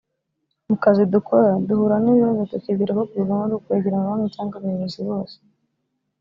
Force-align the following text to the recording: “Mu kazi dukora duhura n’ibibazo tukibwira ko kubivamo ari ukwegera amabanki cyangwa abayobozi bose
“Mu 0.67 0.75
kazi 0.83 1.01
dukora 1.13 1.49
duhura 1.67 1.95
n’ibibazo 1.99 2.41
tukibwira 2.51 2.91
ko 2.97 3.01
kubivamo 3.09 3.43
ari 3.45 3.53
ukwegera 3.55 3.95
amabanki 3.97 4.33
cyangwa 4.35 4.55
abayobozi 4.57 4.99
bose 5.09 5.37